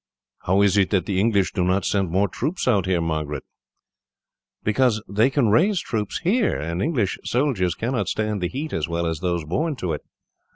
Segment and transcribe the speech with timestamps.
[0.47, 3.43] "How is it that the English do not send more troops out here, Margaret?"
[4.63, 9.05] "Because they can raise troops here, and English soldiers cannot stand the heat as well
[9.05, 10.01] as those born to it.